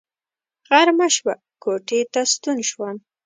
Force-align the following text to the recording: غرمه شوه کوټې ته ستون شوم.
غرمه 0.69 1.07
شوه 1.15 1.33
کوټې 1.63 2.01
ته 2.13 2.21
ستون 2.31 2.57
شوم. 2.69 2.97